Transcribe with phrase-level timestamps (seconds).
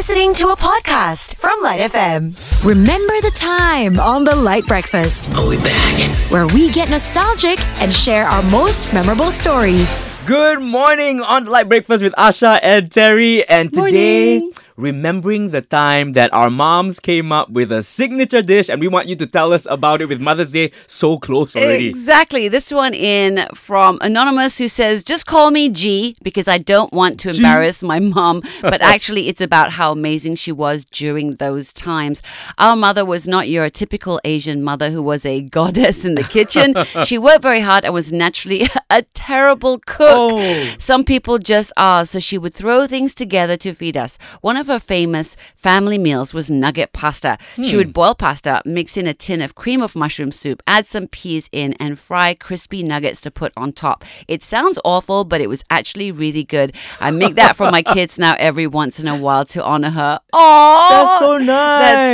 [0.00, 2.64] listening to a podcast from LITE FM.
[2.64, 6.30] Remember the time on the LITE Breakfast, Are we back?
[6.30, 10.06] where we get nostalgic and share our most memorable stories.
[10.24, 13.46] Good morning on the LITE Breakfast with Asha and Terry.
[13.46, 14.52] And today, Morning.
[14.80, 19.08] Remembering the time that our moms came up with a signature dish, and we want
[19.08, 21.88] you to tell us about it with Mother's Day so close already.
[21.88, 22.48] Exactly.
[22.48, 27.20] This one in from Anonymous who says, just call me G because I don't want
[27.20, 28.42] to embarrass my mom.
[28.62, 32.22] But actually, it's about how amazing she was during those times.
[32.58, 36.74] Our mother was not your typical Asian mother who was a goddess in the kitchen.
[37.04, 40.08] she worked very hard and was naturally a terrible cook.
[40.10, 40.74] Oh.
[40.78, 42.06] Some people just are.
[42.06, 44.18] So she would throw things together to feed us.
[44.40, 47.36] One of her famous family meals was nugget pasta.
[47.62, 47.92] She would hmm.
[47.92, 51.74] boil pasta, mix in a tin of cream of mushroom soup, add some peas in,
[51.74, 54.04] and fry crispy nuggets to put on top.
[54.28, 56.74] It sounds awful, but it was actually really good.
[57.00, 60.20] I make that for my kids now every once in a while to honor her.
[60.32, 61.46] Oh, That's so nice.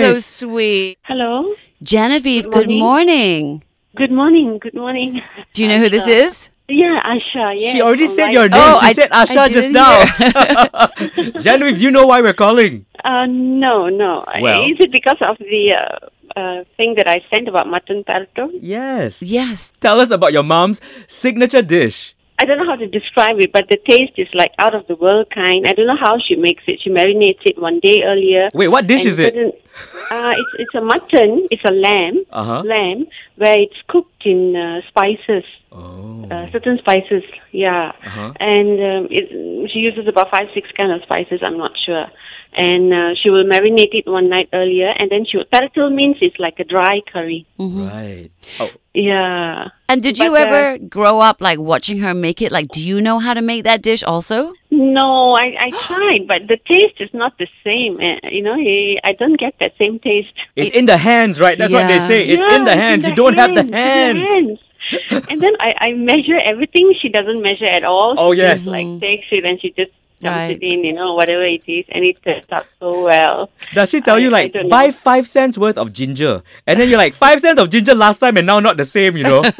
[0.02, 0.98] That's so sweet.
[1.02, 1.54] Hello.
[1.82, 3.62] Genevieve, Good good morning.
[3.96, 4.58] Good morning.
[4.58, 5.20] Good morning.
[5.52, 6.50] Do you know who this is?
[6.68, 7.54] Yeah, Asha.
[7.56, 7.72] Yeah.
[7.72, 8.60] She already said your name.
[8.60, 11.40] Oh, she I- said Asha I just didn't now.
[11.40, 12.86] Genevieve, you know why we're calling?
[13.04, 14.24] Uh, no, no.
[14.40, 14.62] Well.
[14.62, 18.50] Is it because of the uh, uh, thing that I sent about mutton palto?
[18.60, 19.22] Yes.
[19.22, 19.72] Yes.
[19.80, 22.14] Tell us about your mom's signature dish.
[22.38, 24.96] I don't know how to describe it, but the taste is like out of the
[24.96, 25.64] world kind.
[25.66, 26.80] I don't know how she makes it.
[26.82, 28.48] She marinates it one day earlier.
[28.52, 29.34] Wait, what dish is it?
[30.08, 31.48] Put Uh, it's it's a mutton.
[31.50, 32.24] It's a lamb.
[32.32, 32.62] Uh-huh.
[32.64, 35.44] Lamb where it's cooked in uh, spices.
[35.72, 36.24] Oh.
[36.30, 37.92] uh, certain spices, yeah.
[38.06, 38.32] Uh-huh.
[38.40, 41.40] And um, it, she uses about five, six kind of spices.
[41.42, 42.06] I'm not sure.
[42.56, 45.44] And uh, she will marinate it one night earlier, and then she will.
[45.52, 47.46] Paratil means it's like a dry curry.
[47.58, 48.30] Right.
[48.58, 49.68] Oh, Yeah.
[49.90, 52.50] And did you But, uh, ever grow up like watching her make it?
[52.50, 54.54] Like, do you know how to make that dish also?
[54.76, 57.96] No, I, I tried, but the taste is not the same.
[57.98, 60.32] Uh, you know, I, I don't get that same taste.
[60.54, 61.56] it's in the hands, right?
[61.56, 62.26] That's what they say.
[62.26, 63.06] It's Yeah, in the hands.
[63.06, 64.58] you don't have the hands, hands.
[64.90, 65.26] the hands.
[65.30, 66.94] and then I, I measure everything.
[67.00, 68.14] She doesn't measure at all.
[68.18, 68.60] Oh, she yes.
[68.60, 70.56] Just, like takes it and she just dumps Right.
[70.56, 70.84] it in.
[70.84, 73.50] You know, whatever it is, and it turns out so well.
[73.74, 74.92] Does she tell I- you like buy know.
[74.92, 78.36] five cents worth of ginger, and then you're like five cents of ginger last time
[78.36, 79.42] and now not the same, you know?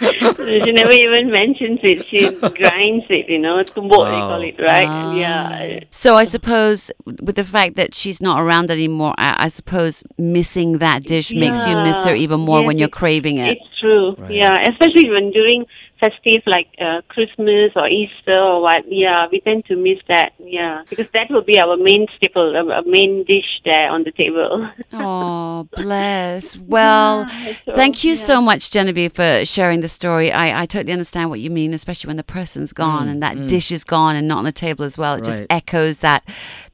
[0.00, 2.06] she never even mentions it.
[2.10, 2.20] She
[2.54, 4.28] grinds it, you know, tumbok they Wow.
[4.28, 4.88] call it, right?
[4.88, 5.14] Ah.
[5.14, 5.80] Yeah.
[5.90, 10.78] So I suppose with the fact that she's not around anymore, I, I suppose missing
[10.78, 13.58] that dish makes you miss her even more Yes, when you're craving it.
[13.58, 14.14] It's true.
[14.16, 14.30] Right.
[14.30, 15.66] Yeah, especially when during
[16.00, 18.84] festive like uh, Christmas or Easter or what.
[18.88, 20.32] Yeah, we tend to miss that.
[20.38, 24.12] Yeah, because that will be our main staple, a, a main dish there on the
[24.12, 24.68] table.
[24.92, 26.56] Oh, bless.
[26.56, 27.28] Well,
[27.64, 28.24] so, thank you yeah.
[28.24, 30.32] so much, Genevieve, for sharing the story.
[30.32, 33.70] I, I totally understand what you mean, especially when the person's gone and that dish
[33.70, 35.14] is gone and not on the table as well.
[35.14, 36.24] It just echoes that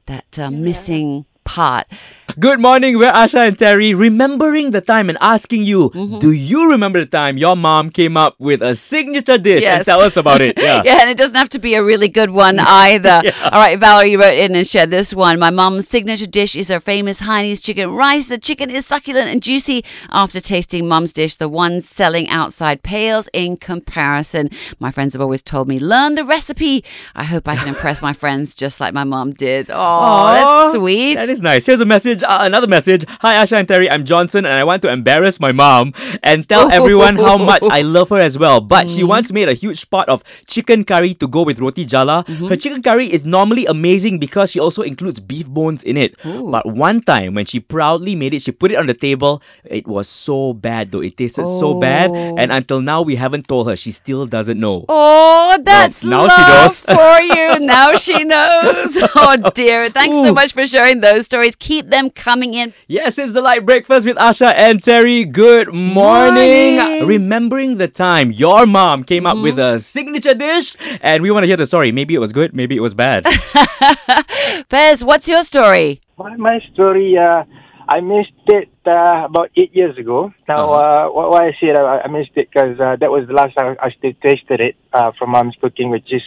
[0.07, 1.87] that uh, missing part.
[2.35, 6.19] Good morning, we're Asha and Terry, remembering the time and asking you, Mm-hmm.
[6.19, 10.01] do you remember the time your mom came up with a signature dish and tell
[10.01, 10.55] us about it?
[10.67, 10.81] Yeah.
[10.85, 13.21] yeah, and it doesn't have to be a really good one either.
[13.43, 15.39] All right, Valerie wrote in and shared this one.
[15.39, 18.27] My mom's signature dish is her famous Chinese chicken rice.
[18.27, 19.83] The chicken is succulent and juicy.
[20.11, 24.49] After tasting mom's dish, the one selling outside pales in comparison.
[24.79, 26.83] My friends have always told me, learn the recipe.
[27.15, 29.71] I hope I can impress my friends just like my mom did.
[29.71, 31.15] Oh, that's sweet.
[31.15, 31.65] That is nice.
[31.65, 33.05] Here's a message, uh, another message.
[33.21, 33.89] Hi, Asha and Terry.
[33.89, 35.93] I'm Johnson, and I want to embarrass my mom
[36.23, 38.59] and tell everyone how much I love her as well.
[38.61, 42.23] But she once made a huge pot of chicken curry to go with roti jala.
[42.27, 46.15] Her chicken curry is normally amazing because she also includes beef bones in it.
[46.23, 49.41] But one time, when she proudly made it, she put it on the table.
[49.63, 51.01] It was so bad, though.
[51.01, 52.35] It tasted so bad, Oh.
[52.37, 53.75] and until now, we haven't told her.
[53.75, 54.85] She still doesn't know.
[54.89, 56.81] Oh, that's now she love knows.
[56.81, 57.59] for you.
[57.59, 58.97] Now she knows.
[59.15, 59.89] Oh dear.
[59.89, 61.55] Thanks so much for sharing those stories.
[61.55, 62.73] Keep them coming in.
[62.87, 65.25] Yes, it's the LITE Breakfast with Asha and Terry.
[65.25, 66.75] Good morning.
[66.75, 67.07] Morning.
[67.07, 71.47] Remembering the time your mom came up with a signature dish, and we want to
[71.47, 71.91] hear the story.
[71.91, 73.25] Maybe it was good, maybe it was bad.
[74.69, 76.01] Fez, what's your story?
[76.17, 77.43] My, my story, uh,
[77.87, 80.33] I missed it uh, about eight years ago.
[80.47, 83.27] Now, uh wh- why I say that I I missed it because uh, that was
[83.27, 86.21] the last time I still tasted it uh, from mom's cooking, which is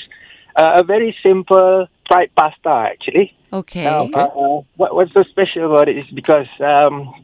[0.60, 3.34] uh, a very simple fried pasta, actually.
[3.52, 3.84] Okay.
[3.84, 7.14] Now, uh, what, what's so special about it is because um,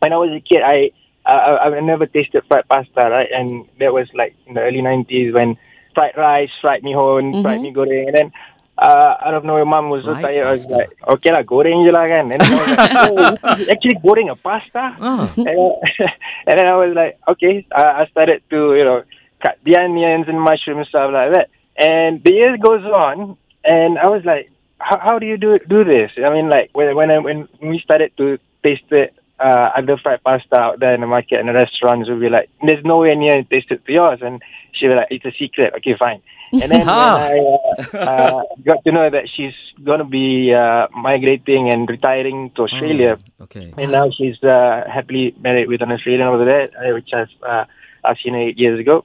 [0.00, 0.90] when I was a kid, I,
[1.24, 3.30] I I I never tasted fried pasta, right?
[3.32, 5.56] And that was like in the early '90s when
[5.94, 8.32] fried rice, fried mee hoon, fried mee goreng, and then
[8.78, 10.46] uh, out of nowhere, mom was so tired.
[10.46, 12.32] I was like, okay lah, goreng je lah kan.
[12.32, 14.96] And then I was like, oh, actually goreng a pasta.
[15.00, 15.32] Ah.
[15.36, 15.70] and, then,
[16.46, 17.66] and then I was like, okay.
[17.72, 19.02] I, I started to you know
[19.42, 21.48] cut the onions and mushrooms stuff like that.
[21.84, 25.84] And the years goes on, and I was like, how, how do you do do
[25.84, 26.10] this?
[26.16, 30.22] I mean, like when when I, when we started to taste it, uh, other fried
[30.22, 33.16] pasta out there in the market and the restaurants will be like, "There's no nowhere
[33.16, 34.42] near tasted to yours," and
[34.72, 36.22] she'll be like, "It's a secret." Okay, fine.
[36.52, 41.72] And then when I uh, uh, got to know that she's gonna be uh, migrating
[41.72, 43.72] and retiring to Australia, Okay.
[43.76, 47.64] and now she's uh, happily married with an Australian over there, uh, which I've uh,
[48.04, 49.04] I've seen eight years ago,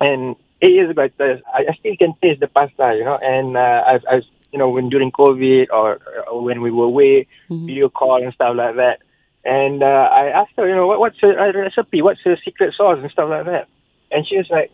[0.00, 3.84] and eight years ago I, I still can taste the pasta, you know, and uh,
[3.86, 6.00] I've, I've you know when during COVID or,
[6.30, 9.00] or when we were away, video call and stuff like that,
[9.44, 12.74] and uh, I asked her, you know, what, what's her uh, recipe, what's her secret
[12.74, 13.68] sauce and stuff like that,
[14.10, 14.70] and she was like,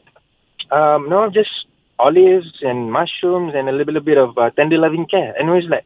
[0.70, 1.50] um, no, just
[1.98, 5.66] olives and mushrooms and a little bit of uh, tender loving care, and I was
[5.68, 5.84] like.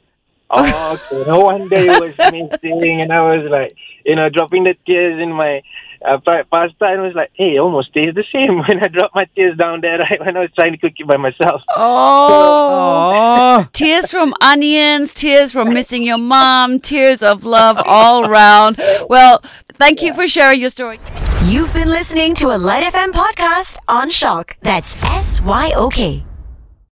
[0.51, 1.29] Oh, okay.
[1.29, 5.31] no wonder it was missing, and I was like, you know, dropping the tears in
[5.31, 5.61] my
[6.05, 9.15] uh, fried pasta, and was like, hey, it almost tastes the same when I dropped
[9.15, 11.63] my tears down there, right when I was trying to cook it by myself.
[11.77, 13.59] Oh.
[13.61, 13.69] Oh.
[13.73, 18.81] Tears from onions, tears from missing your mom, tears of love all round.
[19.09, 19.43] Well,
[19.75, 21.01] thank you for sharing your story.
[21.45, 24.57] You've been listening to a LITE FM podcast on SYOK.
[24.61, 26.25] That's S Y O K.